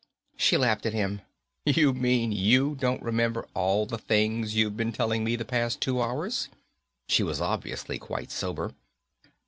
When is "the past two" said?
5.35-6.01